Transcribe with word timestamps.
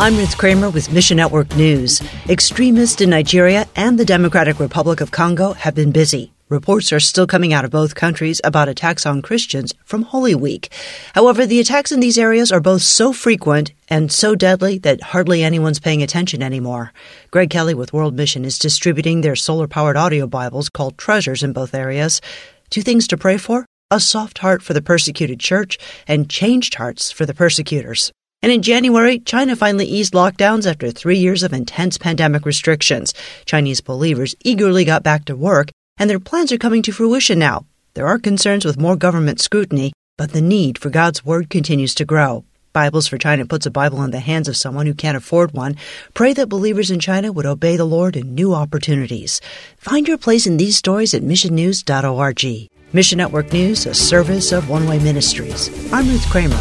I'm 0.00 0.16
Ruth 0.16 0.36
Kramer 0.36 0.70
with 0.70 0.92
Mission 0.92 1.16
Network 1.16 1.54
News. 1.54 2.02
Extremists 2.28 3.00
in 3.00 3.10
Nigeria 3.10 3.68
and 3.76 3.96
the 3.96 4.04
Democratic 4.04 4.58
Republic 4.58 5.00
of 5.00 5.12
Congo 5.12 5.52
have 5.52 5.76
been 5.76 5.92
busy. 5.92 6.32
Reports 6.48 6.92
are 6.92 6.98
still 6.98 7.28
coming 7.28 7.52
out 7.52 7.64
of 7.64 7.70
both 7.70 7.94
countries 7.94 8.40
about 8.42 8.68
attacks 8.68 9.06
on 9.06 9.22
Christians 9.22 9.72
from 9.84 10.02
Holy 10.02 10.34
Week. 10.34 10.68
However, 11.14 11.46
the 11.46 11.60
attacks 11.60 11.92
in 11.92 12.00
these 12.00 12.18
areas 12.18 12.50
are 12.50 12.60
both 12.60 12.82
so 12.82 13.12
frequent 13.12 13.72
and 13.88 14.10
so 14.10 14.34
deadly 14.34 14.78
that 14.78 15.00
hardly 15.00 15.44
anyone's 15.44 15.78
paying 15.78 16.02
attention 16.02 16.42
anymore. 16.42 16.92
Greg 17.30 17.48
Kelly 17.48 17.72
with 17.72 17.92
World 17.92 18.16
Mission 18.16 18.44
is 18.44 18.58
distributing 18.58 19.20
their 19.20 19.36
solar 19.36 19.68
powered 19.68 19.96
audio 19.96 20.26
Bibles 20.26 20.68
called 20.68 20.98
Treasures 20.98 21.44
in 21.44 21.52
both 21.52 21.72
areas. 21.72 22.20
Two 22.68 22.82
things 22.82 23.06
to 23.06 23.16
pray 23.16 23.38
for 23.38 23.64
a 23.92 24.00
soft 24.00 24.38
heart 24.38 24.60
for 24.60 24.74
the 24.74 24.82
persecuted 24.82 25.38
church 25.38 25.78
and 26.08 26.28
changed 26.28 26.74
hearts 26.74 27.12
for 27.12 27.24
the 27.24 27.34
persecutors. 27.34 28.12
And 28.44 28.52
in 28.52 28.60
January, 28.60 29.20
China 29.20 29.56
finally 29.56 29.86
eased 29.86 30.12
lockdowns 30.12 30.70
after 30.70 30.90
three 30.90 31.16
years 31.16 31.42
of 31.42 31.54
intense 31.54 31.96
pandemic 31.96 32.44
restrictions. 32.44 33.14
Chinese 33.46 33.80
believers 33.80 34.34
eagerly 34.44 34.84
got 34.84 35.02
back 35.02 35.24
to 35.24 35.34
work, 35.34 35.70
and 35.96 36.10
their 36.10 36.20
plans 36.20 36.52
are 36.52 36.58
coming 36.58 36.82
to 36.82 36.92
fruition 36.92 37.38
now. 37.38 37.64
There 37.94 38.06
are 38.06 38.18
concerns 38.18 38.66
with 38.66 38.78
more 38.78 38.96
government 38.96 39.40
scrutiny, 39.40 39.94
but 40.18 40.34
the 40.34 40.42
need 40.42 40.76
for 40.76 40.90
God's 40.90 41.24
Word 41.24 41.48
continues 41.48 41.94
to 41.94 42.04
grow. 42.04 42.44
Bibles 42.74 43.06
for 43.06 43.16
China 43.16 43.46
puts 43.46 43.64
a 43.64 43.70
Bible 43.70 44.02
in 44.02 44.10
the 44.10 44.20
hands 44.20 44.46
of 44.46 44.58
someone 44.58 44.84
who 44.84 44.92
can't 44.92 45.16
afford 45.16 45.52
one. 45.52 45.76
Pray 46.12 46.34
that 46.34 46.50
believers 46.50 46.90
in 46.90 47.00
China 47.00 47.32
would 47.32 47.46
obey 47.46 47.78
the 47.78 47.86
Lord 47.86 48.14
in 48.14 48.34
new 48.34 48.52
opportunities. 48.52 49.40
Find 49.78 50.06
your 50.06 50.18
place 50.18 50.46
in 50.46 50.58
these 50.58 50.76
stories 50.76 51.14
at 51.14 51.22
missionnews.org. 51.22 52.68
Mission 52.92 53.16
Network 53.16 53.54
News, 53.54 53.86
a 53.86 53.94
service 53.94 54.52
of 54.52 54.68
One 54.68 54.86
Way 54.86 54.98
Ministries. 54.98 55.70
I'm 55.94 56.06
Ruth 56.06 56.28
Kramer. 56.28 56.60